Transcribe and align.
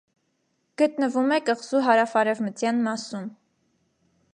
Գտնվում 0.81 1.29
է 1.37 1.39
կղզու 1.51 1.83
հարավարևմտյան 1.91 2.85
մասում։ 2.89 3.31